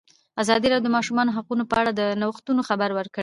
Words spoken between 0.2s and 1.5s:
ازادي راډیو د د ماشومانو